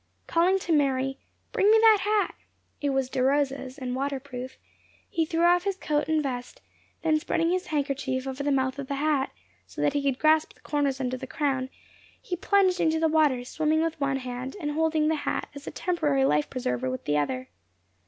Calling 0.25 0.57
to 0.57 0.71
Mary, 0.73 1.19
"Bring 1.51 1.69
me 1.69 1.77
that 1.77 1.99
hat" 1.99 2.33
(it 2.81 2.89
was 2.89 3.07
De 3.07 3.21
Rosa's, 3.21 3.77
and 3.77 3.95
water 3.95 4.19
proof), 4.19 4.57
he 5.07 5.27
threw 5.27 5.43
off 5.43 5.63
his 5.63 5.77
coat 5.77 6.07
and 6.07 6.23
vest, 6.23 6.59
then 7.03 7.19
spreading 7.19 7.51
his 7.51 7.67
handkerchief 7.67 8.25
over 8.27 8.41
the 8.41 8.51
mouth 8.51 8.79
of 8.79 8.87
the 8.87 8.95
hat, 8.95 9.29
so 9.67 9.79
that 9.79 9.93
he 9.93 10.01
could 10.01 10.17
grasp 10.17 10.53
the 10.55 10.61
corners 10.61 10.99
under 10.99 11.17
the 11.17 11.27
crown, 11.27 11.69
he 12.19 12.35
plunged 12.35 12.79
into 12.81 12.99
the 12.99 13.07
water, 13.07 13.43
swimming 13.43 13.83
with 13.83 14.01
one 14.01 14.17
hand, 14.17 14.55
and 14.59 14.71
holding 14.71 15.07
the 15.07 15.13
hat 15.17 15.49
as 15.53 15.67
a 15.67 15.71
temporary 15.71 16.25
life 16.25 16.49
preserver 16.49 16.89
with 16.89 17.05
the 17.05 17.19
other. 17.19 17.49